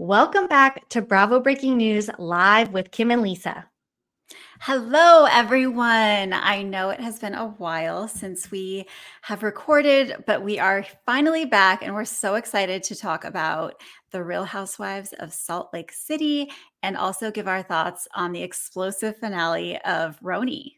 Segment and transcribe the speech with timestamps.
[0.00, 3.66] Welcome back to Bravo Breaking News live with Kim and Lisa.
[4.60, 6.32] Hello, everyone.
[6.32, 8.86] I know it has been a while since we
[9.22, 14.22] have recorded, but we are finally back and we're so excited to talk about the
[14.22, 16.48] Real Housewives of Salt Lake City
[16.84, 20.74] and also give our thoughts on the explosive finale of RHONY.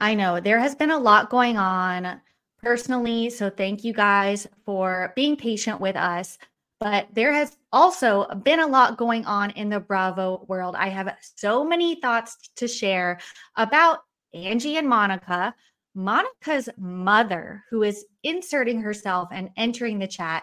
[0.00, 2.20] I know there has been a lot going on
[2.62, 6.36] personally, so thank you guys for being patient with us
[6.84, 10.76] but there has also been a lot going on in the Bravo world.
[10.76, 13.20] I have so many thoughts to share
[13.56, 14.00] about
[14.34, 15.54] Angie and Monica,
[15.94, 20.42] Monica's mother, who is inserting herself and entering the chat,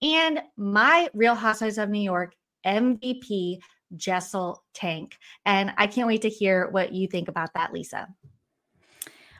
[0.00, 3.58] and my Real Housewives of New York MVP,
[3.96, 5.14] Jessel Taank.
[5.44, 8.06] And I can't wait to hear what you think about that, Lisa.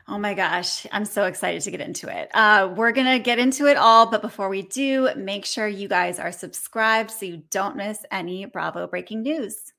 [0.07, 2.29] Oh my gosh, I'm so excited to get into it.
[2.33, 5.87] Uh, we're going to get into it all, but before we do, make sure you
[5.87, 9.71] guys are subscribed so you don't miss any Bravo breaking news.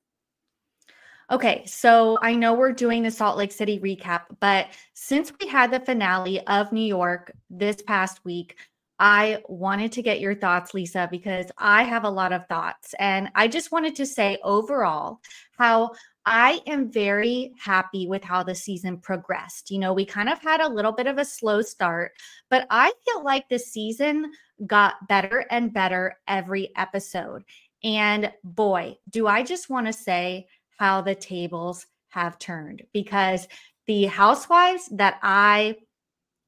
[1.31, 5.71] Okay, so I know we're doing the Salt Lake City recap, but since we had
[5.71, 8.57] the finale of New York this past week,
[8.99, 12.95] I wanted to get your thoughts, Lisa, because I have a lot of thoughts.
[12.99, 15.21] And I just wanted to say overall
[15.59, 15.93] how
[16.25, 19.71] I am very happy with how the season progressed.
[19.71, 22.13] You know, we kind of had a little bit of a slow start,
[22.49, 24.31] but I feel like the season
[24.67, 27.43] got better and better every episode.
[27.83, 30.47] And boy, do I just want to say
[30.79, 33.49] how the tables have turned because
[33.87, 35.77] the housewives that I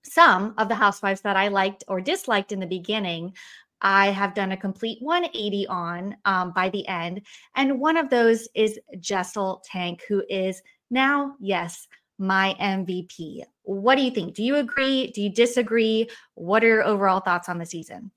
[0.04, 3.34] some of the housewives that I liked or disliked in the beginning
[3.84, 7.20] I have done a complete 180 on um, by the end.
[7.54, 11.86] And one of those is Jessel Taank, who is now, yes,
[12.18, 13.42] my MVP.
[13.62, 14.34] What do you think?
[14.34, 15.08] Do you agree?
[15.08, 16.08] Do you disagree?
[16.34, 18.10] What are your overall thoughts on the season?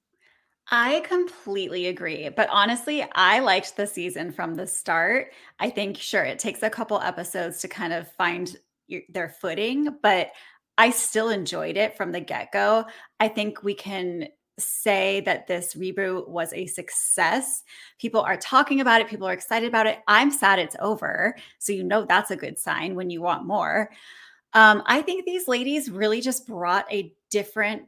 [0.70, 2.30] I completely agree.
[2.30, 5.32] But honestly, I liked the season from the start.
[5.60, 8.56] I think, sure, it takes a couple episodes to kind of find
[8.88, 10.32] your, their footing, but
[10.78, 12.86] I still enjoyed it from the get go.
[13.20, 14.28] I think we can
[14.60, 17.64] say that this reboot was a success.
[18.00, 20.00] People are talking about it, people are excited about it.
[20.08, 21.36] I'm sad it's over.
[21.60, 23.92] So, you know, that's a good sign when you want more.
[24.54, 27.84] Um, I think these ladies really just brought a different,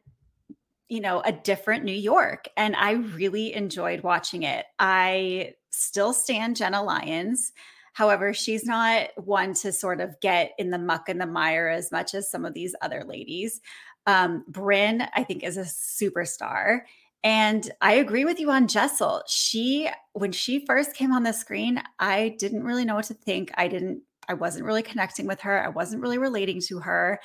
[0.88, 2.48] you know, a different New York.
[2.58, 4.66] And I really enjoyed watching it.
[4.78, 7.54] I still stand Jenna Lyons.
[8.00, 11.92] However, she's not one to sort of get in the muck and the mire as
[11.92, 13.60] much as some of these other ladies.
[14.06, 16.84] Um, Brynn, I think, is a superstar.
[17.26, 19.24] And I agree with you on Jessel.
[19.28, 23.52] She, when she first came on the screen, I didn't really know what to think.
[23.56, 25.62] I didn't, I wasn't really connecting with her.
[25.62, 27.20] I wasn't really relating to her.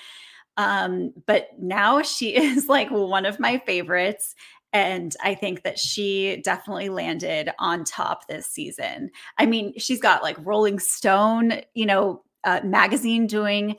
[0.56, 4.34] Um, but now she is like one of my favorites.
[4.74, 9.10] And I think that she definitely landed on top this season.
[9.38, 13.76] I mean, she's got like Rolling Stone, you know, uh, magazine doing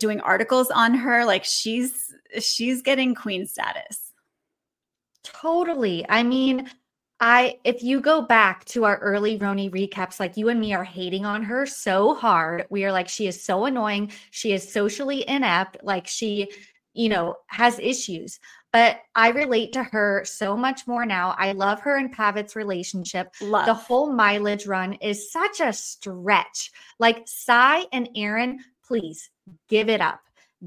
[0.00, 1.24] doing articles on her.
[1.24, 4.12] Like she's she's getting queen status.
[5.22, 6.04] Totally.
[6.08, 6.68] I mean
[7.18, 10.84] i if you go back to our early RHONY recaps like you and me are
[10.84, 12.66] hating on her so hard.
[12.68, 14.12] We are like she is so annoying.
[14.32, 15.78] She is socially inept.
[15.82, 16.50] Like she
[16.94, 18.40] you know has issues
[18.72, 21.34] but I relate to her so much more now.
[21.38, 23.32] I love her and Pavit's relationship.
[23.40, 23.66] Love.
[23.66, 26.70] The whole mileage run is such a stretch.
[26.98, 29.30] Like Sai and Erin, please
[29.68, 30.20] give it up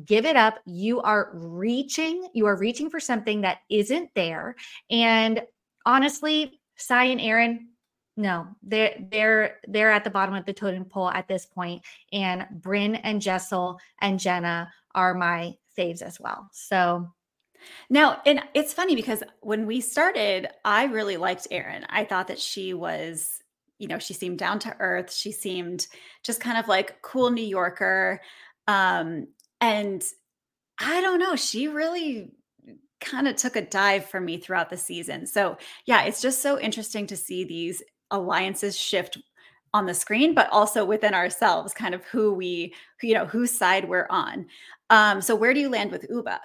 [0.06, 4.56] give it up you are reaching you are reaching for something that isn't there
[4.90, 5.42] and
[5.86, 7.69] honestly Sai and Erin
[8.16, 11.81] no they're they're they're at the bottom of the totem pole at this point
[12.13, 17.07] and Brynn and Jessel and Jenna are my faves as well so
[17.90, 21.86] now, and it's funny because when we started, I really liked Erin.
[21.90, 23.42] I thought that she was,
[23.78, 25.14] you know, she seemed down to earth.
[25.14, 25.88] She seemed
[26.24, 28.22] just kind of like cool New Yorker.
[28.68, 29.28] Um,
[29.62, 30.04] and
[30.80, 32.32] I don't know, she really
[33.02, 35.26] kind of took a dive for me throughout the season.
[35.26, 39.18] So, yeah, it's just so interesting to see these alliances shift
[39.74, 43.88] on the screen, but also within ourselves, kind of who we, you know, whose side
[43.88, 44.48] we're on.
[44.90, 46.40] Um, so, where do you land with Ubah?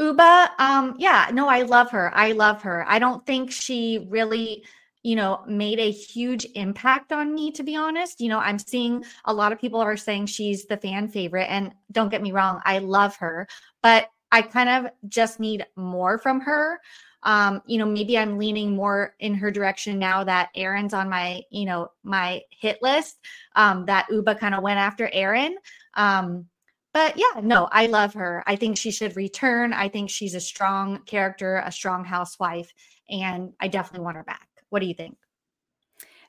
[0.00, 2.14] Ubah, um, yeah, no, I love her.
[2.14, 2.84] I love her.
[2.86, 4.64] I don't think she really
[5.06, 8.20] you know, made a huge impact on me, to be honest.
[8.20, 11.46] You know, I'm seeing a lot of people are saying she's the fan favorite.
[11.48, 13.46] And don't get me wrong, I love her,
[13.84, 16.80] but I kind of just need more from her.
[17.22, 21.42] Um, you know, maybe I'm leaning more in her direction now that Erin's on my,
[21.50, 23.20] you know, my hit list.
[23.54, 25.56] Um, that Ubah kind of went after Erin.
[25.94, 26.46] Um,
[26.96, 28.42] but yeah, no, I love her.
[28.46, 29.74] I think she should return.
[29.74, 32.72] I think she's a strong character, a strong housewife,
[33.10, 34.48] and I definitely want her back.
[34.70, 35.18] What do you think?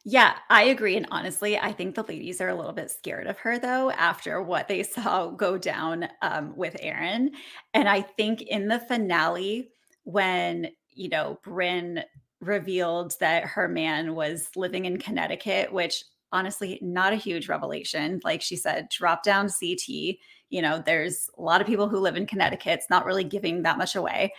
[0.04, 0.98] Yeah, I agree.
[0.98, 4.42] And honestly, I think the ladies are a little bit scared of her though, after
[4.42, 7.32] what they saw go down um, with Erin.
[7.74, 9.70] And I think in the finale,
[10.04, 12.04] when, you know, Brynn
[12.42, 18.20] revealed that her man was living in Connecticut, which honestly, not a huge revelation.
[18.24, 20.18] Like she said, drop down CT.
[20.50, 22.80] You know, there's a lot of people who live in Connecticut.
[22.80, 24.34] It's not really giving that much away.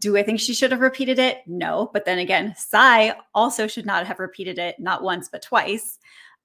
[0.00, 1.42] Do I think she should have repeated it?
[1.46, 1.90] No.
[1.92, 5.98] But then again, Sai also should not have repeated it, not once, but twice,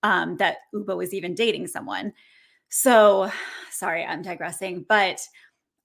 [0.04, 2.14] um, that Ubah was even dating someone.
[2.70, 3.32] So
[3.72, 4.86] sorry, I'm digressing.
[4.88, 5.28] But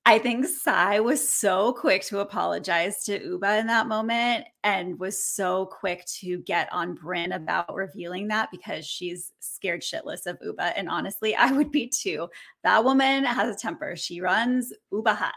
[0.05, 5.23] I think Sai was so quick to apologize to Ubah in that moment and was
[5.23, 10.73] so quick to get on Brynn about revealing that because she's scared shitless of Ubah.
[10.75, 12.29] And honestly, I would be too.
[12.65, 13.95] That woman has a temper.
[13.95, 15.35] She runs Ubah hot.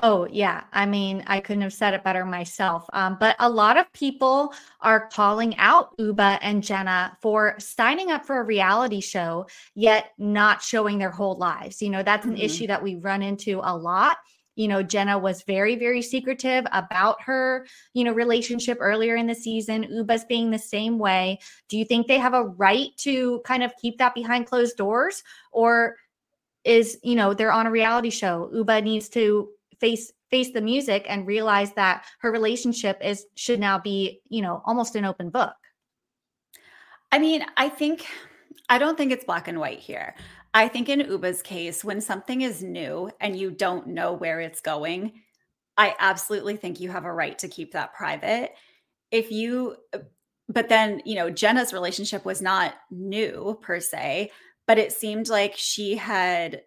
[0.00, 0.64] Oh, yeah.
[0.72, 2.86] I mean, I couldn't have said it better myself.
[2.94, 8.24] Um, but a lot of people are calling out Ubah and Jenna for signing up
[8.24, 11.82] for a reality show, yet not showing their whole lives.
[11.82, 12.42] You know, that's an mm-hmm.
[12.42, 14.16] issue that we run into a lot.
[14.54, 19.34] You know, Jenna was very, very secretive about her, you know, relationship earlier in the
[19.34, 19.84] season.
[19.84, 21.38] Ubah's being the same way.
[21.68, 25.22] Do you think they have a right to kind of keep that behind closed doors?
[25.52, 25.96] Or
[26.64, 28.50] is, you know, they're on a reality show.
[28.54, 29.48] Ubah needs to
[29.82, 34.62] face face the music and realize that her relationship is should now be you know
[34.64, 35.54] almost an open book.
[37.10, 38.06] I mean i think
[38.70, 40.14] i don't think it's black and white here.
[40.54, 44.60] I think in ubah's case when something is new and you don't know where it's
[44.60, 45.12] going
[45.76, 48.52] i absolutely think you have a right to keep that private.
[49.10, 49.76] If you
[50.48, 54.30] but then you know jenna's relationship was not new per se
[54.66, 56.62] but it seemed like she had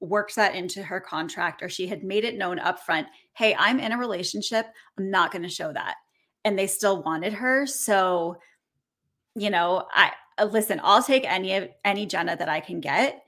[0.00, 3.92] worked that into her contract or she had made it known upfront hey i'm in
[3.92, 4.66] a relationship
[4.96, 5.96] i'm not going to show that
[6.44, 8.36] and they still wanted her so
[9.34, 13.24] you know i uh, listen i'll take any of any jenna that i can get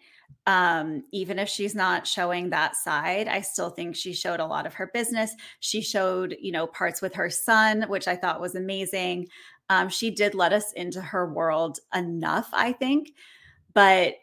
[0.47, 4.65] um even if she's not showing that side i still think she showed a lot
[4.65, 8.55] of her business she showed you know parts with her son which i thought was
[8.55, 9.27] amazing
[9.71, 13.13] um she did let us into her world enough i think
[13.75, 14.15] but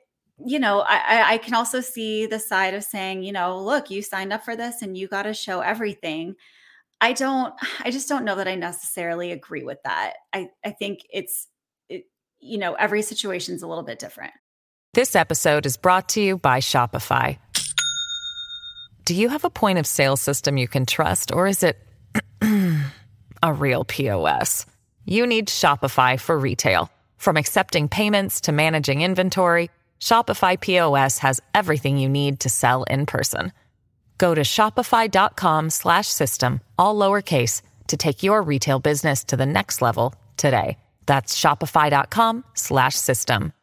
[0.46, 4.02] you know, I, I can also see the side of saying, you know, look, you
[4.02, 6.36] signed up for this and you got to show everything.
[7.02, 7.54] I don't,
[7.84, 10.14] I just don't know that I necessarily agree with that.
[10.34, 11.48] I, I think it's,
[11.90, 12.04] it,
[12.40, 14.34] you know, every situation is a little bit different.
[14.94, 17.38] This episode is brought to you by Shopify.
[19.06, 21.78] Do you have a point of sale system you can trust, or is it
[23.44, 24.66] a real POS?
[25.06, 26.90] You need Shopify for retail.
[27.18, 33.06] From accepting payments to managing inventory, Shopify POS has everything you need to sell in
[33.06, 33.52] person.
[34.18, 39.82] Go to shopify.com slash system, all lowercase, to take your retail business to the next
[39.82, 40.78] level today.
[41.06, 43.54] That's shopify.com slash system.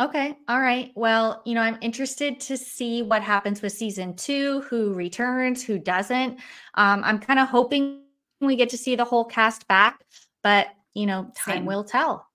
[0.00, 0.36] Okay.
[0.48, 0.90] All right.
[0.96, 5.78] Well, you know, I'm interested to see what happens with season two, who returns, who
[5.78, 6.40] doesn't.
[6.74, 8.02] Um, I'm kind of hoping
[8.40, 10.00] we get to see the whole cast back,
[10.42, 11.64] but, you know, time Same.
[11.64, 12.26] will tell.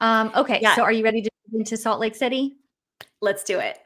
[0.00, 0.74] Um, okay, yeah.
[0.74, 2.56] so are you ready to move into Salt Lake City?
[3.20, 3.78] Let's do it.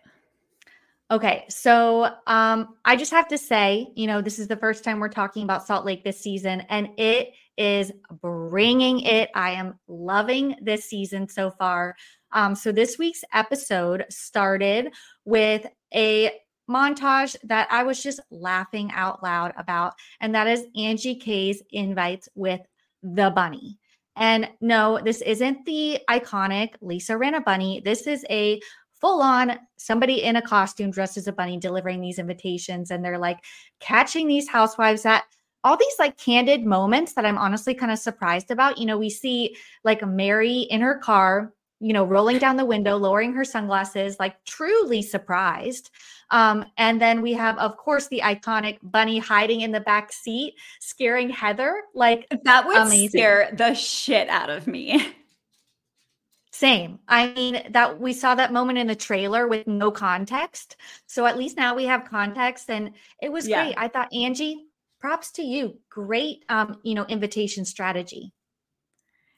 [1.10, 4.98] Okay, so um, I just have to say, you know, this is the first time
[4.98, 7.92] we're talking about Salt Lake this season, and it is
[8.22, 9.28] bringing it.
[9.34, 11.96] I am loving this season so far.
[12.32, 14.90] Um, so this week's episode started
[15.26, 16.30] with a
[16.70, 22.26] montage that I was just laughing out loud about, and that is Angie K's invites
[22.34, 22.62] with
[23.02, 23.78] the bunny.
[24.16, 27.80] And no, this isn't the iconic Lisa Rinna bunny.
[27.84, 28.60] This is a
[29.00, 32.90] full on somebody in a costume dressed as a bunny delivering these invitations.
[32.90, 33.38] And they're like
[33.80, 35.24] catching these housewives at
[35.64, 38.78] all these like candid moments that I'm honestly kind of surprised about.
[38.78, 41.52] You know, we see like Mary in her car
[41.82, 45.90] you know, rolling down the window, lowering her sunglasses, like truly surprised.
[46.30, 50.54] Um, and then we have, of course, the iconic bunny hiding in the back seat,
[50.80, 51.82] scaring Heather.
[51.92, 53.08] Like that would amazing.
[53.08, 55.14] scare the shit out of me.
[56.52, 57.00] Same.
[57.08, 60.76] I mean, that we saw that moment in the trailer with no context.
[61.06, 63.64] So at least now we have context and it was yeah.
[63.64, 63.74] great.
[63.76, 64.66] I thought Angie,
[65.00, 65.78] props to you.
[65.88, 68.32] Great um, you know, invitation strategy.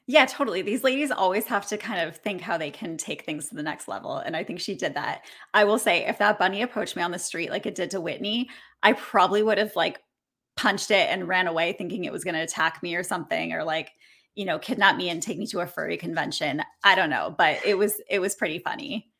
[0.07, 0.61] Yeah, totally.
[0.61, 3.63] These ladies always have to kind of think how they can take things to the
[3.63, 4.17] next level.
[4.17, 5.23] And I think she did that.
[5.53, 8.01] I will say, if that bunny approached me on the street like it did to
[8.01, 8.49] Whitney,
[8.83, 10.01] I probably would have like
[10.57, 13.63] punched it and ran away thinking it was going to attack me or something, or
[13.63, 13.93] like,
[14.35, 16.61] you know, kidnap me and take me to a furry convention.
[16.83, 19.11] I don't know, but it was it was pretty funny.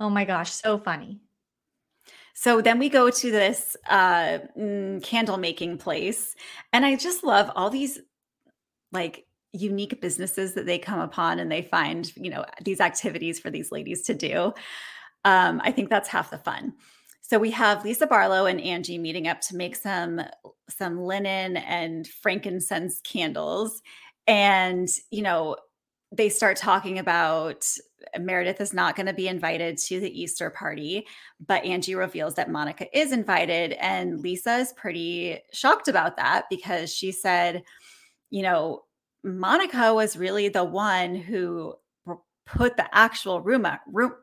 [0.00, 1.20] Oh my gosh, so funny.
[2.34, 6.34] So then we go to this uh, mm, candle making place,
[6.72, 8.00] and I just love all these
[8.92, 13.50] like unique businesses that they come upon and they find you know these activities for
[13.50, 14.52] these ladies to do
[15.24, 16.72] um, i think that's half the fun
[17.22, 20.20] so we have lisa barlow and angie meeting up to make some
[20.68, 23.80] some linen and frankincense candles
[24.26, 25.56] and you know
[26.10, 27.66] they start talking about
[28.18, 31.06] Meredith is not going to be invited to the Easter party,
[31.44, 33.72] but Angie reveals that Monica is invited.
[33.72, 37.64] And Lisa is pretty shocked about that because she said,
[38.30, 38.82] you know,
[39.24, 41.74] Monica was really the one who
[42.46, 43.80] put the actual rumor,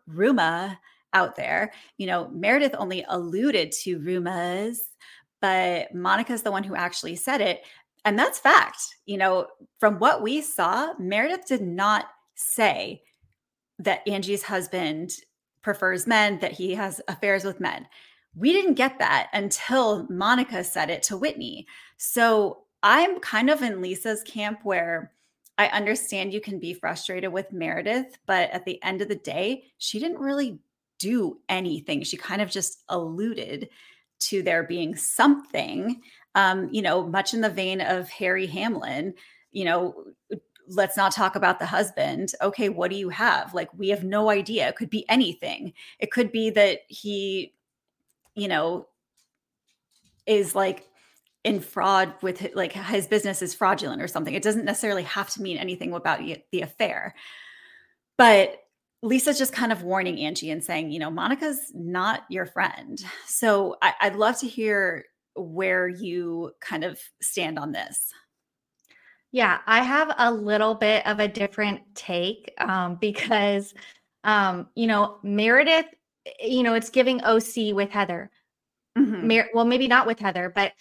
[0.07, 0.77] rumor
[1.13, 1.73] out there.
[1.97, 4.79] You know, Meredith only alluded to rumors,
[5.41, 7.63] but Monica's the one who actually said it.
[8.05, 8.81] And that's fact.
[9.05, 9.47] You know,
[9.79, 12.05] from what we saw, Meredith did not
[12.35, 13.01] say
[13.79, 15.11] that Angie's husband
[15.63, 17.87] prefers men, that he has affairs with men.
[18.35, 21.67] We didn't get that until Monica said it to Whitney.
[21.97, 25.11] So I'm kind of in Lisa's camp where
[25.57, 29.65] I understand you can be frustrated with Meredith, but at the end of the day,
[29.77, 30.59] she didn't really
[30.97, 32.03] do anything.
[32.03, 33.69] She kind of just alluded
[34.21, 36.01] to there being something,
[36.35, 39.13] um, you know, much in the vein of Harry Hamlin,
[39.51, 40.05] you know,
[40.67, 42.33] let's not talk about the husband.
[42.41, 43.53] Okay, what do you have?
[43.53, 44.69] Like, we have no idea.
[44.69, 45.73] It could be anything.
[45.99, 47.53] It could be that he,
[48.35, 48.87] you know,
[50.25, 50.87] is like
[51.43, 54.33] in fraud with like his business is fraudulent or something.
[54.33, 56.19] It doesn't necessarily have to mean anything about
[56.51, 57.15] the affair.
[58.17, 58.57] But
[59.03, 63.03] Lisa's just kind of warning Angie and saying, you know, Monica's not your friend.
[63.25, 65.05] So I, would love to hear
[65.35, 68.13] where you kind of stand on this.
[69.31, 73.73] Yeah, I have a little bit of a different take um, because,
[74.23, 75.85] um, you know, Meredith,
[76.39, 78.29] you know, it's giving OC with Heather.
[78.97, 79.27] Mm-hmm.
[79.27, 80.73] Mer- well, maybe not with Heather, but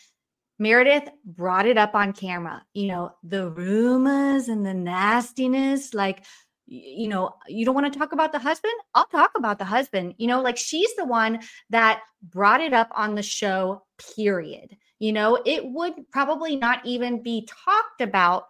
[0.60, 5.94] Meredith brought it up on camera, you know, the rumors and the nastiness.
[5.94, 6.26] Like,
[6.66, 8.74] you know, you don't want to talk about the husband?
[8.94, 10.14] I'll talk about the husband.
[10.18, 11.40] You know, like she's the one
[11.70, 14.76] that brought it up on the show, period.
[14.98, 18.44] You know, it would probably not even be talked about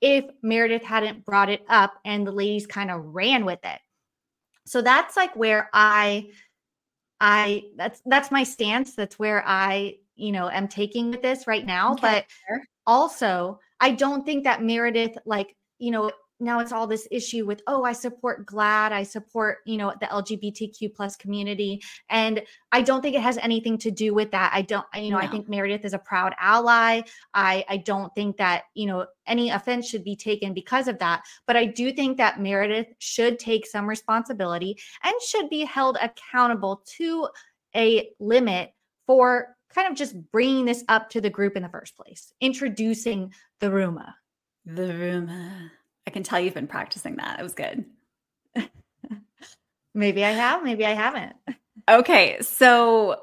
[0.00, 3.78] if Meredith hadn't brought it up and the ladies kind of ran with it.
[4.66, 6.30] So that's like where I
[7.20, 8.96] I that's that's my stance.
[8.96, 12.00] That's where I you know am taking with this right now okay.
[12.00, 12.26] but
[12.86, 16.10] also i don't think that meredith like you know
[16.42, 20.06] now it's all this issue with oh i support GLAAD i support you know the
[20.06, 24.60] lgbtq plus community and i don't think it has anything to do with that i
[24.60, 25.24] don't you know no.
[25.24, 27.00] i think meredith is a proud ally
[27.34, 31.22] i i don't think that you know any offense should be taken because of that
[31.46, 36.82] but i do think that meredith should take some responsibility and should be held accountable
[36.86, 37.28] to
[37.76, 38.72] a limit
[39.06, 43.32] for kind of just bringing this up to the group in the first place, introducing
[43.60, 44.14] the rumor.
[44.64, 45.72] The rumor.
[46.06, 47.38] I can tell you've been practicing that.
[47.38, 47.84] It was good.
[49.94, 51.34] maybe I have, maybe I haven't.
[51.88, 53.20] Okay, so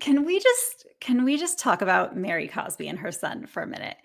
[0.00, 3.66] can we just can we just talk about Mary Cosby and her son for a
[3.66, 3.96] minute?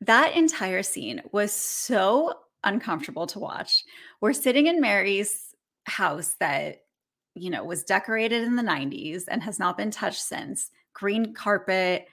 [0.00, 2.34] That entire scene was so
[2.64, 3.84] uncomfortable to watch.
[4.20, 6.82] We're sitting in Mary's house that
[7.34, 12.06] you know was decorated in the 90s and has not been touched since green carpet,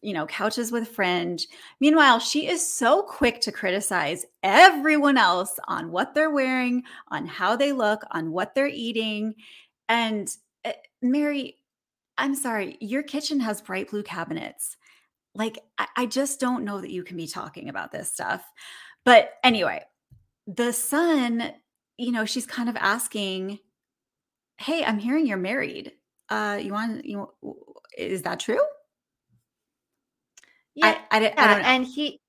[0.00, 1.46] you know, couches with fringe.
[1.80, 7.56] Meanwhile, she is so quick to criticize everyone else on what they're wearing, on how
[7.56, 9.34] they look, on what they're eating.
[9.88, 10.28] And
[10.64, 11.58] uh, Mary,
[12.18, 14.76] I'm sorry, your kitchen has bright blue cabinets.
[15.34, 18.44] Like, I, I just don't know that you can be talking about this stuff.
[19.04, 19.82] But anyway,
[20.46, 21.52] the son,
[21.96, 23.58] you know, she's kind of asking,
[24.58, 25.92] Hey, I'm hearing you're married.
[26.28, 27.28] Uh, you want you
[27.96, 28.60] is that true?
[30.74, 32.20] Yeah, I, I, and he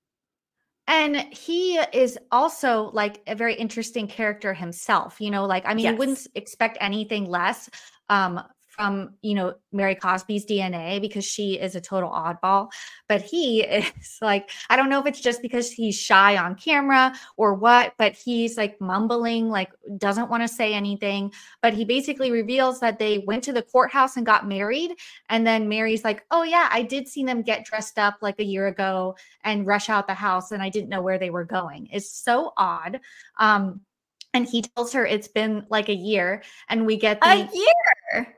[0.86, 5.18] And he is also like a very interesting character himself.
[5.18, 5.92] You know, like, I mean, yes.
[5.92, 7.70] you wouldn't expect anything less
[8.10, 8.42] um,
[8.74, 12.70] from you know Mary Cosby's DNA because she is a total oddball.
[13.08, 17.14] But he is like I don't know if it's just because he's shy on camera
[17.36, 21.32] or what but he's like mumbling like doesn't want to say anything.
[21.62, 24.94] But he basically reveals that they went to the courthouse and got married.
[25.28, 28.44] And then Mary's like oh yeah I did see them get dressed up like a
[28.44, 31.88] year ago and rush out the house and I didn't know where they were going.
[31.92, 33.00] It's so odd.
[33.38, 33.80] Um
[34.34, 38.34] and he tells her it's been like a year and we get the, a year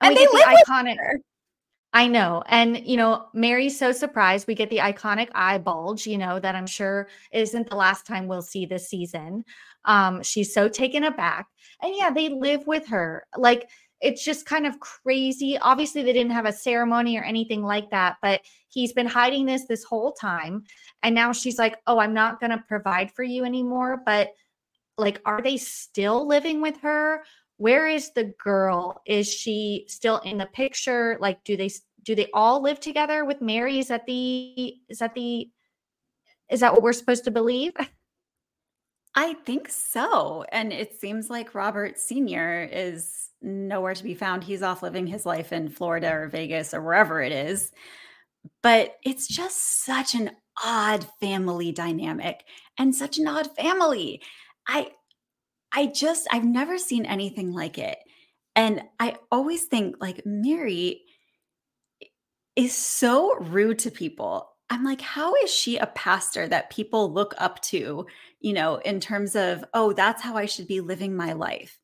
[0.00, 0.96] and, they live the iconic.
[1.94, 2.42] I know.
[2.46, 4.46] And, you know, Mary's so surprised.
[4.46, 8.28] We get the iconic eye bulge, you know, that I'm sure isn't the last time
[8.28, 9.44] we'll see this season.
[9.86, 11.46] Um, she's so taken aback.
[11.82, 13.26] And yeah, they live with her.
[13.36, 15.58] Like, it's just kind of crazy.
[15.58, 19.64] Obviously, they didn't have a ceremony or anything like that, but he's been hiding this
[19.64, 20.64] this whole time.
[21.02, 24.02] And now she's like, oh, I'm not going to provide for you anymore.
[24.04, 24.28] But,
[24.98, 27.24] like, are they still living with her?
[27.58, 29.02] Where is the girl?
[29.04, 31.18] Is she still in the picture?
[31.20, 31.70] Like do they
[32.02, 33.78] do they all live together with mary?
[33.78, 35.50] Is that the is that the
[36.48, 37.72] is that what we're supposed to believe?
[39.14, 44.44] I think so and it seems like robert senior is nowhere to be found.
[44.44, 47.72] He's off living his life in florida or vegas or wherever it is.
[48.62, 50.30] But it's just such an
[50.64, 52.44] odd family dynamic
[52.78, 54.22] and such an odd family.
[54.66, 54.92] I
[55.72, 57.98] I just, I've never seen anything like it.
[58.56, 61.02] And I always think like Mary
[62.56, 64.50] is so rude to people.
[64.70, 68.06] I'm like, how is she a pastor that people look up to,
[68.40, 71.78] you know, in terms of, oh, that's how I should be living my life?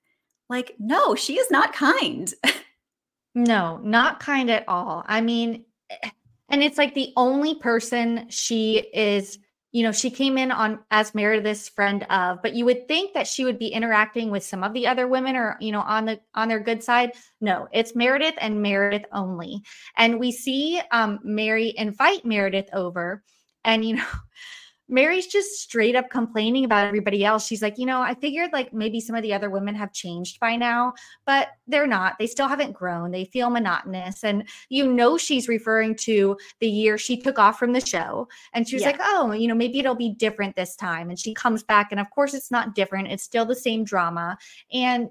[0.49, 2.33] Like, no, she is not kind.
[3.35, 5.05] no, not kind at all.
[5.07, 6.11] I mean, eh,
[6.49, 9.39] and it's like the only person she is
[9.75, 13.27] you know, she came in on as Meredith's friend of, but you would think that
[13.27, 16.21] she would be interacting with some of the other women or, you know, on the
[16.33, 17.11] on their good side.
[17.41, 19.63] No, it's Meredith and Meredith only.
[19.97, 23.25] And we see um Mary invite Meredith over
[23.65, 24.07] and you know
[24.89, 27.47] Mary's just straight up complaining about everybody else.
[27.47, 30.39] She's like, you know, I figured like maybe some of the other women have changed
[30.41, 30.93] by now,
[31.27, 32.19] but they're not.
[32.19, 33.11] They still haven't grown.
[33.11, 34.25] They feel monotonous.
[34.25, 38.29] And you know, she's referring to the year she took off from the show.
[38.53, 38.91] And she was yeah.
[38.91, 41.09] like, oh, you know, maybe it'll be different this time.
[41.09, 41.89] And she comes back.
[41.91, 43.09] And of course, it's not different.
[43.09, 44.37] It's still the same drama.
[44.73, 45.09] And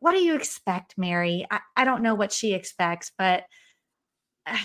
[0.00, 1.46] what do you expect, Mary?
[1.50, 3.44] I, I don't know what she expects, but.
[4.50, 4.56] Uh,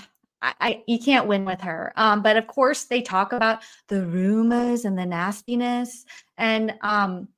[0.43, 1.93] I, I, you can't win with her.
[1.95, 6.05] Um, but of course, they talk about the rumors and the nastiness.
[6.37, 7.29] And um,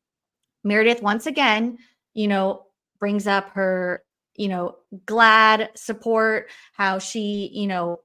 [0.63, 1.77] Meredith, once again,
[2.15, 2.65] you know,
[2.99, 4.03] brings up her,
[4.35, 7.99] you know, GLAAD support, how she, you know,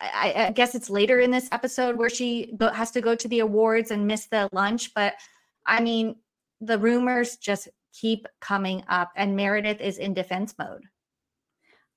[0.00, 3.28] I, I guess it's later in this episode where she go, has to go to
[3.28, 4.92] the awards and miss the lunch.
[4.94, 5.14] But
[5.64, 6.16] I mean,
[6.60, 10.84] the rumors just keep coming up, and Meredith is in defense mode.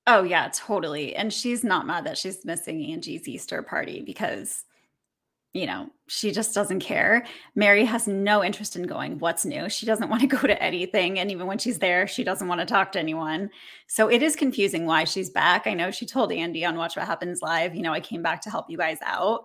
[0.05, 1.15] Oh yeah, totally.
[1.15, 4.65] And she's not mad that she's missing Angie's Easter party because
[5.53, 7.25] you know, she just doesn't care.
[7.53, 9.19] Mary has no interest in going.
[9.19, 9.69] What's new?
[9.69, 11.19] She doesn't want to go to anything.
[11.19, 13.51] And even when she's there, she doesn't want to talk to anyone.
[13.87, 15.67] So it is confusing why she's back.
[15.67, 18.41] I know she told Andy on Watch What Happens Live, you know, I came back
[18.41, 19.43] to help you guys out.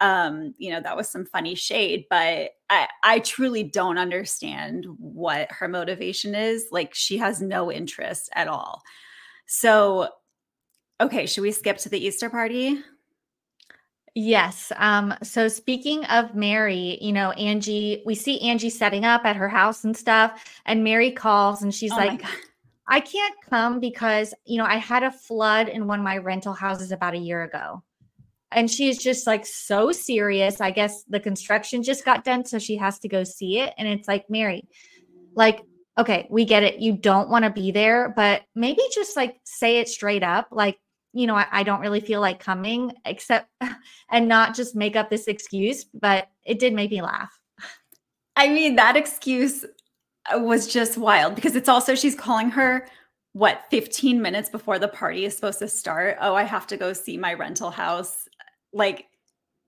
[0.00, 5.50] Um, you know, that was some funny shade, but I, I truly don't understand what
[5.50, 6.68] her motivation is.
[6.70, 8.84] Like, she has no interest at all.
[9.48, 10.10] So,
[11.00, 12.80] okay, should we skip to the Easter party?
[14.14, 14.72] Yes.
[14.76, 19.48] Um, so speaking of Mary, you know, Angie, we see Angie setting up at her
[19.48, 22.22] house and stuff, and Mary calls and she's oh like,
[22.88, 26.52] I can't come because, you know, I had a flood in one of my rental
[26.52, 27.82] houses about a year ago.
[28.52, 30.60] And she's just like so serious.
[30.60, 33.72] I guess the construction just got done, so she has to go see it.
[33.78, 34.66] And it's like, Mary,
[35.34, 35.62] like
[35.98, 36.78] okay, we get it.
[36.78, 40.48] You don't want to be there, but maybe just like say it straight up.
[40.52, 40.78] Like,
[41.12, 43.48] you know, I, I, don't really feel like coming, except
[44.10, 47.36] and not just make up this excuse, but it did make me laugh.
[48.36, 49.64] I mean, that excuse
[50.32, 52.86] uh, was just wild because it's also she's calling her
[53.32, 56.16] what 15 minutes before the party is supposed to start.
[56.20, 58.28] Oh, I have to go see my rental house.
[58.72, 59.06] Like,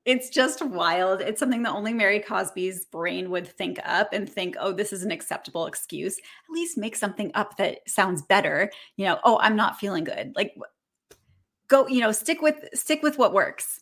[0.05, 1.21] it's just wild.
[1.21, 5.03] It's something that only Mary Cosby's brain would think up and think, oh, this is
[5.03, 6.17] an acceptable excuse.
[6.19, 8.71] At least make something up that sounds better.
[8.97, 10.33] You know, oh, I'm not feeling good.
[10.35, 10.55] Like
[11.69, 13.81] go, you know, stick with stick with what works.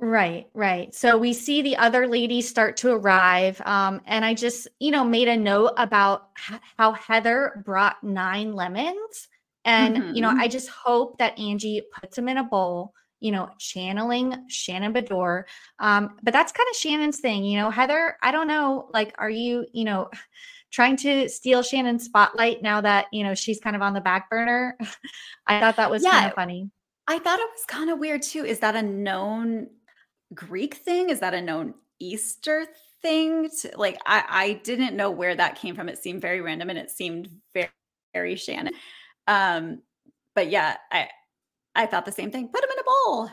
[0.00, 0.94] Right, right.
[0.94, 3.60] So we see the other ladies start to arrive.
[3.62, 6.28] Um, and I just, you know, made a note about
[6.76, 9.28] how Heather brought nine lemons.
[9.64, 10.14] And, mm-hmm.
[10.14, 10.40] you know, mm-hmm.
[10.40, 15.44] I just hope that Angie puts them in a bowl you know, channeling Shannon Beador.
[15.78, 17.70] Um, but that's kind of Shannon's thing, you know.
[17.70, 20.10] Heather, I don't know, like, are you, you know,
[20.70, 24.28] trying to steal Shannon's spotlight now that, you know, she's kind of on the back
[24.28, 24.76] burner?
[25.46, 26.70] I thought that was yeah, kind of funny.
[27.06, 28.44] I thought it was kind of weird too.
[28.44, 29.68] Is that a known
[30.34, 31.10] Greek thing?
[31.10, 32.66] Is that a known Easter
[33.00, 33.48] thing?
[33.62, 35.88] To, like, I, I didn't know where that came from.
[35.88, 37.70] It seemed very random and it seemed very,
[38.12, 38.74] very Shannon.
[39.26, 39.80] Um,
[40.34, 41.08] but yeah, I
[41.78, 42.48] I thought the same thing.
[42.48, 43.30] Put them in a bowl.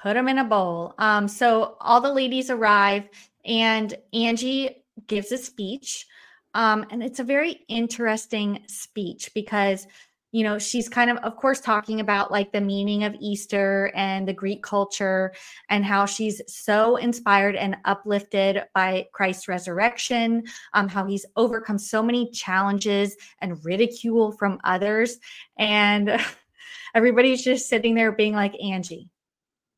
[0.00, 0.94] Put them in a bowl.
[0.98, 3.08] Um, so all the ladies arrive,
[3.44, 6.06] and Angie gives a speech.
[6.54, 9.88] Um, and it's a very interesting speech because
[10.30, 14.28] you know she's kind of of course talking about like the meaning of easter and
[14.28, 15.32] the greek culture
[15.70, 20.42] and how she's so inspired and uplifted by christ's resurrection
[20.74, 25.16] um, how he's overcome so many challenges and ridicule from others
[25.56, 26.20] and
[26.94, 29.08] everybody's just sitting there being like, Angie,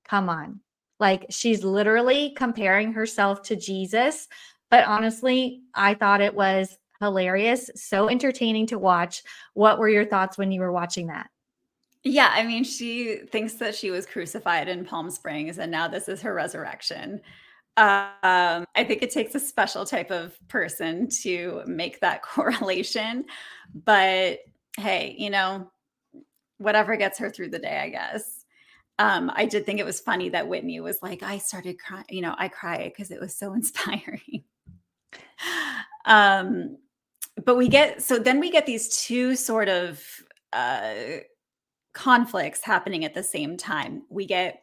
[0.05, 0.61] come on.
[0.99, 4.29] Like she's literally comparing herself to Jesus.
[4.70, 9.23] But honestly, I thought it was hilarious, so entertaining to watch.
[9.55, 11.29] What were your thoughts when you were watching that?
[12.05, 16.09] Yeah, I mean, she thinks that she was crucified in Palm Springs and now this
[16.09, 17.20] is her resurrection.
[17.77, 23.25] Um, I think it takes a special type of person to make that correlation.
[23.75, 24.40] But
[24.79, 25.70] hey, you know,
[26.61, 28.44] whatever gets her through the day, I guess.
[28.99, 32.20] Um, I did think it was funny that Whitney was like, I started crying, you
[32.20, 34.44] know, I cried because it was so inspiring.
[36.05, 36.77] um,
[37.44, 40.05] but we get so then we get these two sort of
[40.53, 40.94] uh
[41.94, 44.03] conflicts happening at the same time.
[44.11, 44.62] We get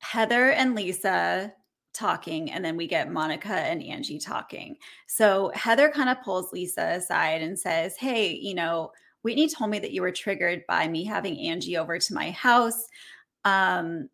[0.00, 1.54] Heather and Lisa
[1.94, 4.76] talking, and then we get Monica and Angie talking.
[5.06, 8.92] So Heather kind of pulls Lisa aside and says, Hey, you know,
[9.22, 12.84] Whitney told me that you were triggered by me having Angie over to my house.
[13.44, 14.08] Um,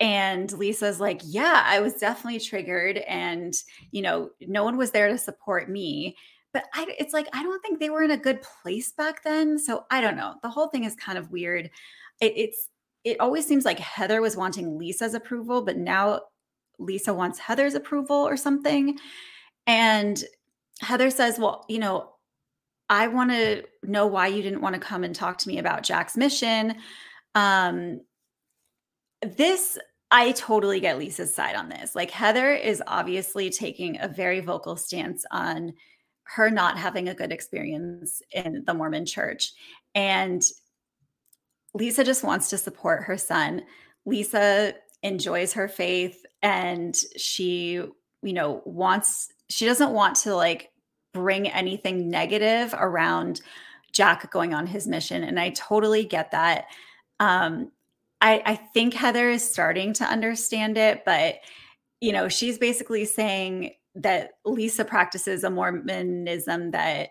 [0.00, 2.98] and Lisa's like, Yeah, I was definitely triggered.
[2.98, 3.54] And,
[3.90, 6.16] you know, no one was there to support me.
[6.52, 9.58] But I, it's like, I don't think they were in a good place back then.
[9.58, 10.34] So I don't know.
[10.42, 11.70] The whole thing is kind of weird.
[12.20, 12.68] It, it's,
[13.04, 16.22] it always seems like Heather was wanting Lisa's approval, but now
[16.78, 18.98] Lisa wants Heather's approval or something.
[19.66, 20.22] And
[20.80, 22.12] Heather says, Well, you know,
[22.88, 25.82] I want to know why you didn't want to come and talk to me about
[25.82, 26.76] Jack's mission.
[27.34, 28.00] Um,
[29.22, 29.78] this,
[30.10, 31.94] I totally get Lisa's side on this.
[31.94, 35.74] Like, Heather is obviously taking a very vocal stance on
[36.24, 39.52] her not having a good experience in the Mormon church.
[39.94, 40.42] And
[41.74, 43.62] Lisa just wants to support her son.
[44.04, 47.82] Lisa enjoys her faith and she,
[48.22, 50.70] you know, wants, she doesn't want to like
[51.12, 53.40] bring anything negative around
[53.92, 55.24] Jack going on his mission.
[55.24, 56.66] And I totally get that.
[57.20, 57.72] Um,
[58.20, 61.36] I, I think Heather is starting to understand it, but
[62.00, 67.10] you know, she's basically saying that Lisa practices a Mormonism that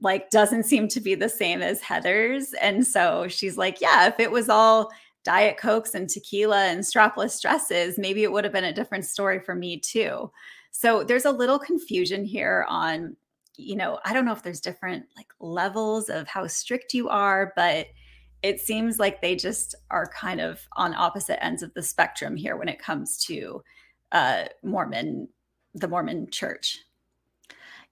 [0.00, 2.52] like doesn't seem to be the same as Heather's.
[2.54, 4.90] And so she's like, yeah, if it was all
[5.24, 9.40] diet cokes and tequila and strapless dresses, maybe it would have been a different story
[9.40, 10.30] for me too.
[10.70, 13.16] So there's a little confusion here on,
[13.56, 17.52] you know, I don't know if there's different like levels of how strict you are,
[17.56, 17.88] but
[18.42, 22.56] it seems like they just are kind of on opposite ends of the spectrum here
[22.56, 23.62] when it comes to
[24.12, 25.28] uh, Mormon,
[25.74, 26.78] the Mormon church.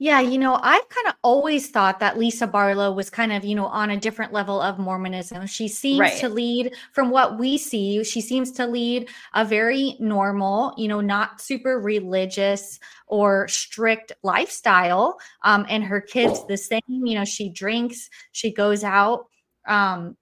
[0.00, 3.56] Yeah, you know, I've kind of always thought that Lisa Barlow was kind of, you
[3.56, 5.44] know, on a different level of Mormonism.
[5.48, 6.16] She seems right.
[6.18, 11.00] to lead, from what we see, she seems to lead a very normal, you know,
[11.00, 15.18] not super religious or strict lifestyle.
[15.42, 19.26] Um, and her kids the same, you know, she drinks, she goes out.
[19.66, 20.16] Um,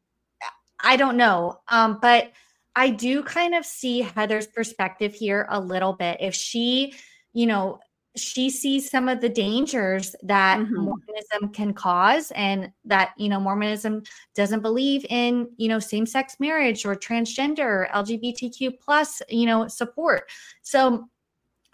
[0.80, 1.60] I don't know.
[1.68, 2.32] Um, but
[2.74, 6.16] I do kind of see Heather's perspective here a little bit.
[6.20, 6.94] If she,
[7.34, 7.78] you know,
[8.16, 10.76] she sees some of the dangers that mm-hmm.
[10.76, 14.02] Mormonism can cause and that you know Mormonism
[14.34, 20.30] doesn't believe in you know same-sex marriage or transgender or LGBTQ plus you know support
[20.62, 21.08] so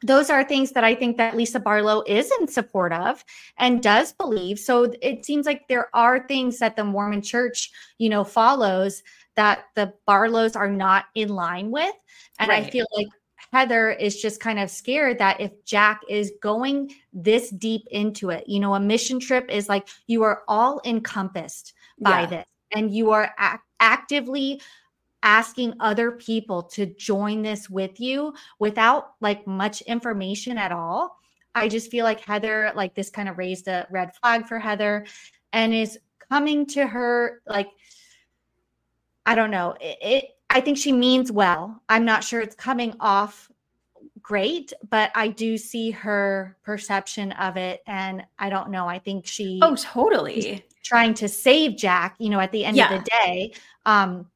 [0.05, 3.25] those are things that I think that Lisa Barlow is in support of
[3.59, 8.09] and does believe so it seems like there are things that the Mormon church you
[8.09, 9.03] know follows
[9.37, 11.95] that the Barlows are not in line with
[12.39, 12.67] and right.
[12.67, 13.07] I feel like
[13.53, 18.49] Heather is just kind of scared that if Jack is going this deep into it,
[18.49, 22.27] you know, a mission trip is like you are all encompassed by yeah.
[22.27, 24.61] this and you are ac- actively
[25.23, 31.19] asking other people to join this with you without like much information at all.
[31.55, 35.05] I just feel like Heather, like this kind of raised a red flag for Heather
[35.53, 35.99] and is
[36.31, 37.69] coming to her like,
[39.27, 39.77] I don't know.
[39.79, 41.83] It, it I think she means well.
[41.89, 43.51] I'm not sure it's coming off
[44.21, 47.83] great, but I do see her perception of it.
[47.87, 48.87] And I don't know.
[48.87, 50.65] I think she Oh, totally.
[50.85, 52.93] Trying to save Jack, you know, at the end Yeah.
[52.93, 53.53] of the day.
[53.87, 54.27] Um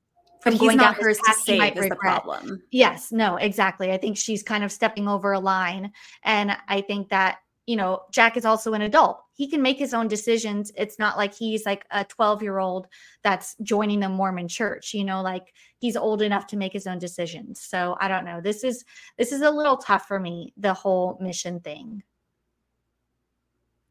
[0.41, 2.63] from he's going not down hers to save is the problem.
[2.71, 3.91] Yes, no, exactly.
[3.91, 5.93] I think she's kind of stepping over a line.
[6.23, 9.21] And I think that, you know, Jack is also an adult.
[9.35, 10.73] He can make his own decisions.
[10.77, 12.87] It's not like he's like a 12 year old
[13.23, 16.99] that's joining the Mormon church, you know, like he's old enough to make his own
[16.99, 17.61] decisions.
[17.61, 18.41] So I don't know.
[18.41, 18.85] This is,
[19.19, 22.03] this is a little tough for me, the whole mission thing.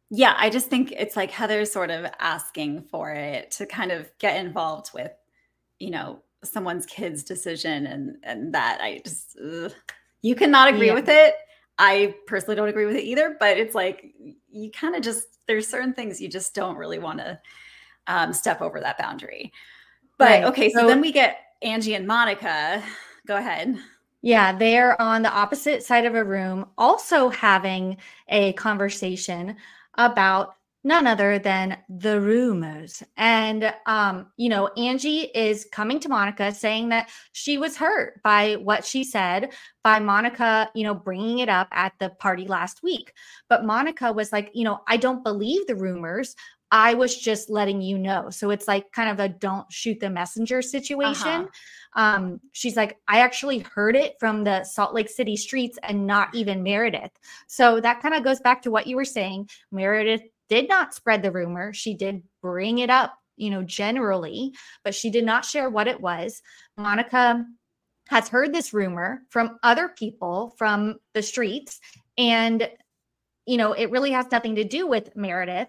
[0.10, 4.10] Yeah, I just think it's like Heather's sort of asking for it to kind of
[4.20, 5.12] get involved with,
[5.80, 9.74] you know, someone's kid's decision and and that I just ugh.
[10.22, 10.94] you cannot agree Yeah.
[10.94, 11.34] with it.
[11.78, 14.14] I personally don't agree with it either, but it's like
[14.50, 17.40] you kind of just there's certain things you just don't really want to
[18.08, 19.52] um, step over that boundary.
[20.18, 20.44] But Right.
[20.46, 22.82] okay, so, So- then we get Angie and Monica.
[23.28, 23.78] Go ahead.
[24.22, 27.98] Yeah, they're on the opposite side of a room, also having
[28.30, 29.56] a conversation
[29.96, 30.55] about
[30.86, 33.02] none other than the rumors.
[33.18, 38.54] And, um, you know, Angie is coming to Monica saying that she was hurt by
[38.54, 39.52] what she said
[39.84, 43.14] by Monica, you know, bringing it up at the party last week.
[43.50, 46.36] But Monica was like, you know, I don't believe the rumors.
[46.70, 48.30] I was just letting you know.
[48.30, 51.28] So it's like kind of a don't shoot the messenger situation.
[51.28, 51.48] Uh-huh.
[51.96, 56.36] Um, she's like, I actually heard it from the Salt Lake City streets and not
[56.36, 57.12] even Meredith.
[57.48, 59.50] So that kind of goes back to what you were saying.
[59.72, 61.74] Meredith did not spread the rumor.
[61.74, 64.54] She did bring it up, you know, generally,
[64.84, 66.42] but she did not share what it was.
[66.78, 67.46] Monica
[68.10, 71.80] has heard this rumor from other people from the streets
[72.18, 72.70] and
[73.46, 75.68] you know, it really has nothing to do with Meredith.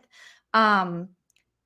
[0.54, 1.10] Um,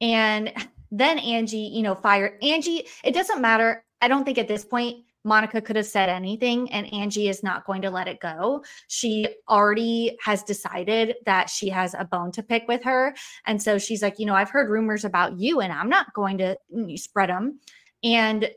[0.01, 0.53] and
[0.91, 2.87] then Angie, you know, fired Angie.
[3.05, 3.85] It doesn't matter.
[4.01, 7.67] I don't think at this point Monica could have said anything, and Angie is not
[7.67, 8.65] going to let it go.
[8.89, 13.15] She already has decided that she has a bone to pick with her.
[13.47, 16.39] And so she's like, you know, I've heard rumors about you, and I'm not going
[16.39, 17.61] to mm, spread them.
[18.03, 18.51] And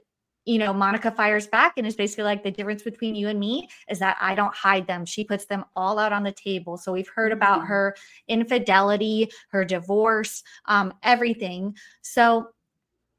[0.46, 3.70] you know, Monica fires back and is basically like the difference between you and me
[3.90, 5.06] is that I don't hide them.
[5.06, 6.76] She puts them all out on the table.
[6.76, 7.68] So we've heard about Mhm.
[7.68, 7.96] her
[8.28, 11.78] infidelity, her divorce, um, everything.
[12.02, 12.50] So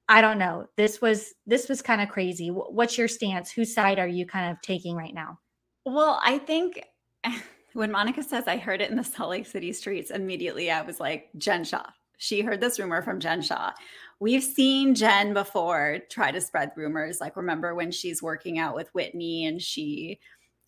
[0.08, 0.66] I don't know.
[0.76, 2.48] This was this was kind of crazy.
[2.48, 3.50] What's your stance?
[3.50, 5.38] Whose side are you kind of taking right now?
[5.86, 6.82] Well, I think
[7.72, 11.00] when Monica says I heard it in the Salt Lake City streets, immediately I was
[11.00, 11.86] like, Jen Shaw.
[12.18, 13.72] She heard this rumor from Jen Shaw.
[14.20, 17.20] We've seen Jen before try to spread rumors.
[17.20, 20.20] Like, remember when she's working out with Whitney and she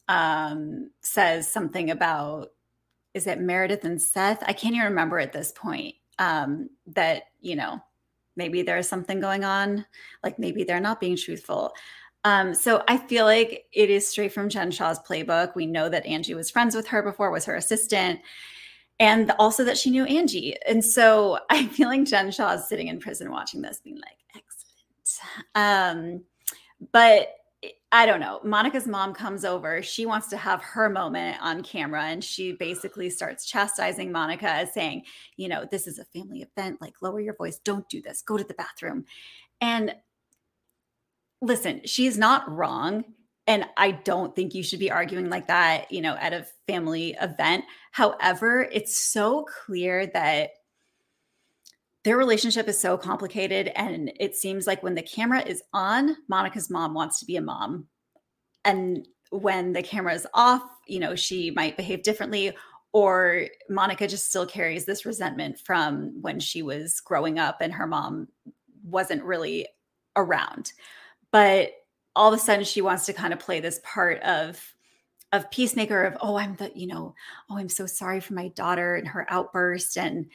[0.09, 2.49] um, says something about,
[3.15, 4.43] is it Meredith and Seth?
[4.47, 5.95] I can't even remember at this point.
[6.19, 7.81] Um, that, you know,
[8.37, 9.85] maybe there's something going on.
[10.23, 11.75] Like, maybe they're not being truthful.
[12.25, 15.55] Um, so I feel like it is straight from Jen Shaw's playbook.
[15.55, 18.21] We know that Angie was friends with her before, was her assistant,
[18.99, 20.57] and also that she knew Angie.
[20.67, 24.19] And so I feel like Jen Shaw is sitting in prison watching this, being like,
[24.35, 25.47] excellent.
[25.55, 26.25] Um,
[26.93, 27.29] but
[27.97, 28.41] I don't know.
[28.45, 29.83] Monica's mom comes over.
[29.83, 34.75] She wants to have her moment on camera, and she basically starts chastising Monica as
[34.75, 35.05] saying,
[35.39, 36.79] you know, this is a family event.
[36.83, 37.59] Like, lower your voice.
[37.59, 38.21] Don't do this.
[38.21, 39.07] Go to the bathroom.
[39.63, 39.95] And
[41.41, 43.03] listen, she's not wrong.
[43.47, 47.17] And I don't think you should be arguing like that, you know, at a family
[47.23, 47.65] event.
[47.93, 50.51] However, it's so clear that
[52.07, 53.73] their relationship is so complicated.
[53.77, 57.43] And it seems like when the camera is on, Monica's mom wants to be a
[57.43, 57.89] mom.
[58.65, 62.57] And when the camera is off, you know, she might behave differently.
[62.93, 67.87] Or Monica just still carries this resentment from when she was growing up and her
[67.87, 68.29] mom
[68.83, 69.67] wasn't really
[70.17, 70.73] around
[71.31, 71.71] but
[72.15, 74.75] all of a sudden she wants to kind of play this part of
[75.33, 77.15] of peacemaker of oh i'm the you know
[77.51, 80.27] oh i'm so sorry for my daughter and her outburst and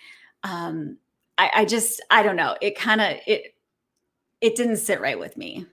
[0.43, 0.97] um
[1.37, 3.55] i i just i don't know it kind of it
[4.41, 5.65] it didn't sit right with me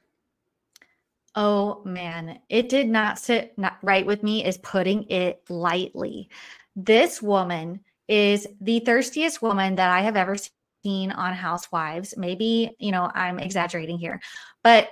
[1.40, 6.30] Oh man, it did not sit not right with me is putting it lightly.
[6.74, 10.36] This woman is the thirstiest woman that I have ever
[10.82, 12.14] seen on Housewives.
[12.16, 14.20] Maybe, you know, I'm exaggerating here.
[14.64, 14.88] But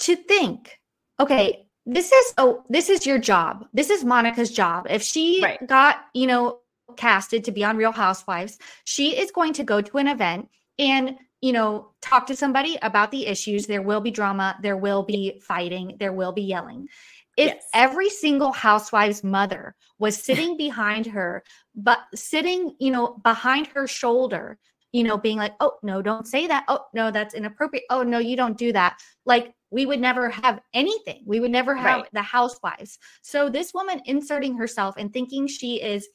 [0.00, 0.78] to think,
[1.18, 3.66] okay, this is oh, this is your job.
[3.72, 4.86] This is Monica's job.
[4.90, 5.66] If she Right.
[5.66, 6.58] got, you know,
[6.96, 11.16] casted to be on Real Housewives, she is going to go to an event and
[11.42, 13.66] you know, talk to somebody about the issues.
[13.66, 16.88] There will be drama, there will be fighting, there will be yelling.
[17.36, 17.64] If Yes.
[17.74, 24.58] every single housewife's mother was sitting behind her, but sitting, you know, behind her shoulder,
[24.92, 26.64] you know, being like, oh, no, don't say that.
[26.68, 27.84] Oh, no, that's inappropriate.
[27.90, 28.98] Oh, no, you don't do that.
[29.26, 31.22] Like, we would never have anything.
[31.26, 32.08] We would never have Right.
[32.12, 32.98] the housewives.
[33.22, 36.08] So this woman inserting herself and thinking she is,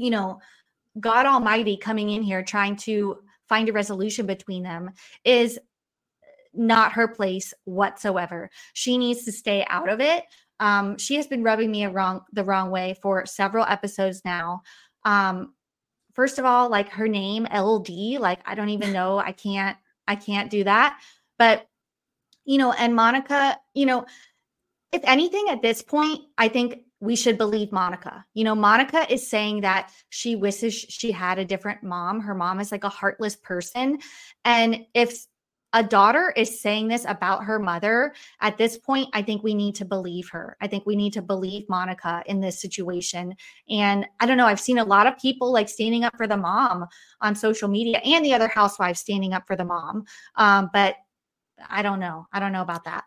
[0.00, 0.40] you know,
[0.98, 4.90] God Almighty coming in here trying to find a resolution between them
[5.24, 5.58] is
[6.54, 8.50] not her place whatsoever.
[8.72, 10.24] She needs to stay out of it.
[10.58, 14.62] Um, she has been rubbing me a wrong the wrong way for several episodes now.
[15.04, 15.54] Um,
[16.14, 19.18] first of all, like her name LD, like I don't even know.
[19.18, 19.76] I can't
[20.08, 20.98] I can't do that.
[21.38, 21.66] But
[22.44, 24.06] you know, and Monica, you know,
[24.92, 28.24] if anything at this point, I think we should believe Monica.
[28.34, 32.20] You know, Monica is saying that she wishes she had a different mom.
[32.20, 33.98] Her mom is like a heartless person.
[34.44, 35.26] And if
[35.72, 39.76] a daughter is saying this about her mother, at this point, I think we need
[39.76, 40.56] to believe her.
[40.60, 43.34] I think we need to believe Monica in this situation.
[43.68, 46.36] And I don't know, I've seen a lot of people like standing up for the
[46.36, 46.86] mom
[47.20, 50.04] on social media and the other housewives standing up for the mom.
[50.34, 50.96] Um, but
[51.68, 52.26] I don't know.
[52.32, 53.04] I don't know about that.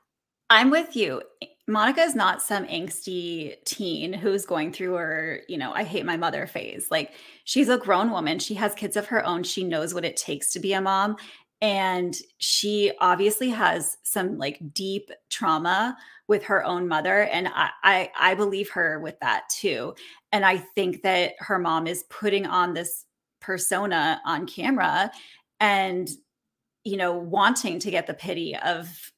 [0.50, 1.22] I'm with you.
[1.68, 6.18] Monica is not some angsty teen who's going through her, you know, I hate my
[6.18, 6.92] mother phase.
[6.92, 7.14] Like
[7.46, 8.40] she's a grown woman.
[8.40, 9.44] She has kids of her own.
[9.44, 11.16] She knows what it takes to be a mom.
[11.62, 15.98] And she obviously has some like deep trauma
[16.28, 17.24] with her own mother.
[17.24, 19.96] And I, I, I believe her with that too.
[20.34, 23.06] And I think that her mom is putting on this
[23.40, 25.10] persona on camera
[25.62, 26.10] and,
[26.84, 29.13] you know, wanting to get the pity of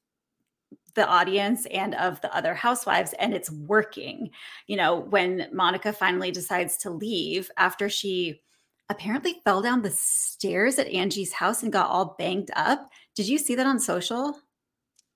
[0.96, 4.30] the audience and of the other housewives and it's working.
[4.66, 8.40] You know when monica finally decides to leave after she
[8.88, 13.36] apparently fell down the stairs at angie's house and got all banged up did you
[13.36, 14.38] see that on social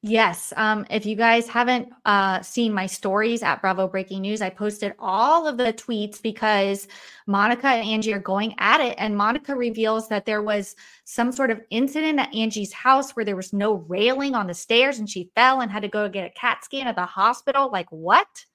[0.03, 0.55] Yes.
[0.57, 4.95] Um, if you guys haven't uh, seen my stories at Bravo Breaking News, I posted
[4.99, 6.89] all of the tweets because
[7.27, 8.95] Monica and Angie are going at it.
[8.97, 13.37] And Monica reveals that there was some sort of incident at Angie's house where there
[13.37, 16.31] was no railing on the stairs and she fell and had to go get a
[16.31, 17.71] CAT scan at the hospital.
[17.71, 18.47] Like, what?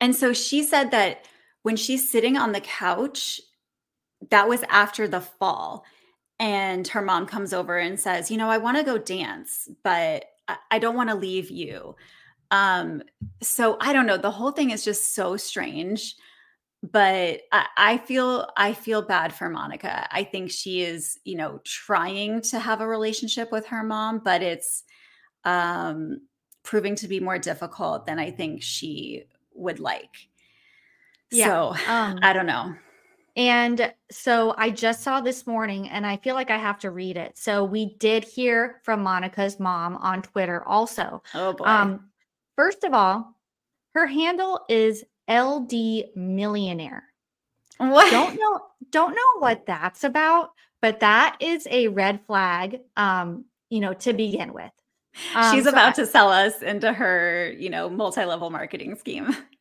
[0.00, 1.26] and so she said that
[1.62, 3.40] when she's sitting on the couch
[4.30, 5.84] that was after the fall
[6.38, 10.26] and her mom comes over and says you know i want to go dance but
[10.48, 11.96] I, I don't want to leave you.
[12.50, 13.02] Um
[13.42, 16.14] so i don't know the whole thing is just so strange
[16.82, 20.06] but I, I feel i feel bad for monica.
[20.12, 24.42] I think she is you know trying to have a relationship with her mom but
[24.42, 24.84] it's
[25.44, 26.20] um
[26.62, 30.28] proving to be more difficult than i think she would like.
[31.32, 32.74] Yeah, so Um, i don't know
[33.36, 37.16] And so I just saw this morning and I feel like I have to read
[37.18, 37.36] it.
[37.36, 41.22] So we did hear from Monica's mom on Twitter also.
[41.34, 42.08] oh boy Um,
[42.56, 43.36] first of all,
[43.94, 47.04] her handle is LD Millionaire.
[47.78, 52.80] what Don't know, don't know what that's about, but that is a red flag.
[52.96, 54.70] Um, you know, to begin with.
[55.34, 59.34] Um, she's so about I- to sell us into her you know multi-level marketing scheme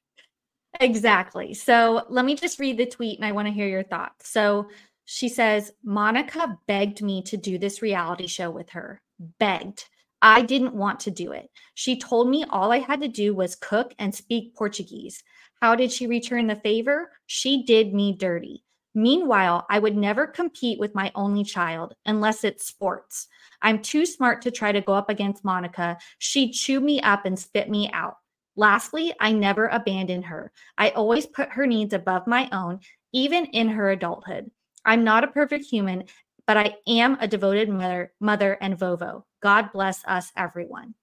[0.79, 1.53] Exactly.
[1.53, 4.29] So let me just read the tweet and I want to hear your thoughts.
[4.29, 4.69] So
[5.05, 9.01] she says, Monica begged me to do this reality show with her.
[9.39, 9.85] Begged.
[10.21, 11.49] I didn't want to do it.
[11.75, 15.23] She told me all I had to do was cook and speak Portuguese.
[15.61, 17.11] How did she return the favor?
[17.27, 18.63] She did me dirty.
[18.95, 23.27] Meanwhile, I would never compete with my only child unless it's sports.
[23.61, 25.97] I'm too smart to try to go up against Monica.
[26.17, 28.15] She chewed me up and spit me out.
[28.55, 30.51] Lastly, I never abandoned her.
[30.77, 32.79] I always put her needs above my own,
[33.13, 34.49] even in her adulthood.
[34.85, 36.05] I'm not a perfect human,
[36.47, 39.23] but I am a devoted mother, mother and Vovo.
[39.41, 40.93] God bless us, everyone.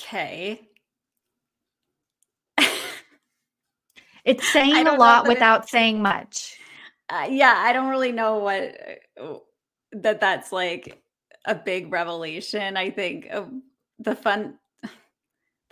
[0.00, 0.60] okay
[4.24, 6.56] It's saying a lot it- without saying much.
[7.10, 8.74] uh, yeah i don't really know what
[9.92, 11.02] that that's like
[11.44, 13.44] a big revelation i think uh,
[13.98, 14.58] the fun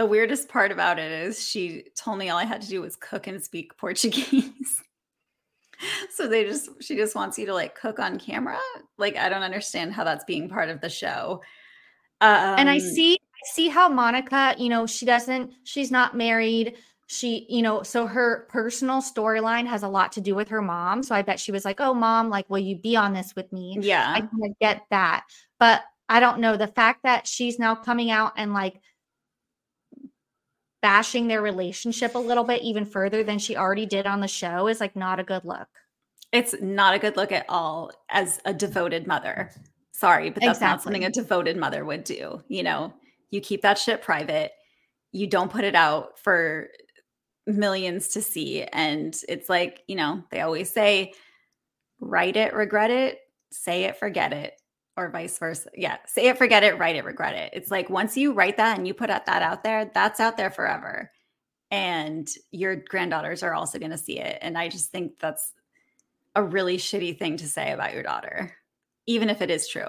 [0.01, 2.97] the weirdest part about it is she told me all i had to do was
[2.97, 4.83] cook and speak portuguese
[6.11, 8.59] so they just she just wants you to like cook on camera
[8.99, 11.41] like i don't understand how that's being part of the show
[12.21, 16.77] um, and I see I see how Monica, you know, she doesn't she's not married.
[17.07, 21.03] She, you know, so her personal storyline has a lot to do with her mom.
[21.03, 23.53] So I bet she was like, "Oh, mom, like will you be on this with
[23.53, 25.25] me?" yeah I get that.
[25.59, 28.81] But I don't know the fact that she's now coming out and like
[30.83, 34.69] bashing their relationship a little bit even further than she already did on the show
[34.69, 35.69] is like not a good look.
[36.33, 39.51] It's not a good look at all as a devoted mother.
[39.93, 42.43] Sorry, but that's not something a devoted mother would do.
[42.49, 42.95] You know,
[43.31, 44.53] you keep that shit private.
[45.13, 46.69] You don't put it out for
[47.47, 48.63] millions to see.
[48.63, 51.13] And it's like, you know, they always say,
[52.01, 53.19] write it, regret it,
[53.51, 54.60] say it, forget it.
[55.01, 55.71] Or vice versa.
[55.75, 55.97] Yeah.
[56.07, 57.51] Say it, forget it, write it, regret it.
[57.55, 60.51] It's like once you write that and you put that out there, that's out there
[60.51, 61.11] forever.
[61.71, 64.39] And your granddaughters are also going to see it.
[64.43, 65.53] And I just think that's
[66.35, 68.55] a really shitty thing to say about your daughter,
[69.07, 69.89] even if it is true.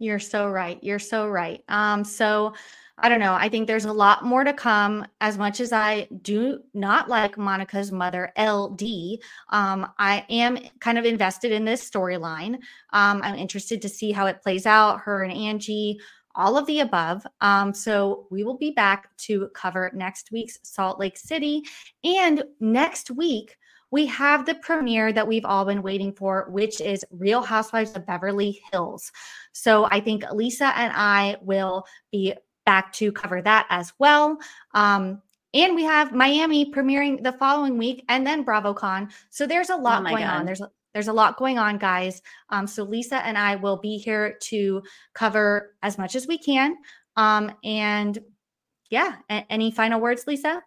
[0.00, 0.82] You're so right.
[0.82, 1.62] You're so right.
[1.68, 2.54] Um, so
[2.98, 3.34] I don't know.
[3.34, 5.06] I think there's a lot more to come.
[5.20, 9.18] As much as I do not like Monica's mother, LD,
[9.50, 12.54] um, I am kind of invested in this storyline.
[12.94, 16.00] Um, I'm interested to see how it plays out, her and Angie,
[16.34, 17.26] all of the above.
[17.42, 21.62] Um, so we will be back to cover next week's Salt Lake City.
[22.04, 23.56] And next week,
[23.90, 28.06] we have the premiere that we've all been waiting for, which is Real Housewives of
[28.06, 29.10] Beverly Hills.
[29.52, 32.34] So I think Lisa and I will be
[32.66, 34.38] back to cover that as well.
[34.74, 35.20] Um,
[35.52, 39.10] and we have Miami premiering the following week and then BravoCon.
[39.30, 40.40] So there's a lot oh going God.
[40.40, 40.46] on.
[40.46, 42.22] There's a, there's a lot going on, guys.
[42.50, 44.82] Um, so Lisa and I will be here to
[45.14, 46.76] cover as much as we can.
[47.16, 48.18] Um, and
[48.90, 50.62] yeah, a- any final words, Lisa?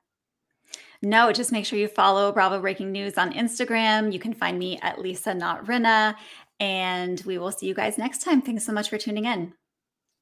[1.04, 4.14] No, just make sure you follow Bravo Breaking News on Instagram.
[4.14, 6.16] You can find me at Lisa Not Rinna.
[6.62, 8.42] And we will see you guys next time.
[8.42, 9.54] Thanks so much for tuning in.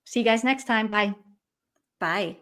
[0.05, 0.87] See you guys next time.
[0.87, 1.13] Bye.
[1.99, 2.37] Bye.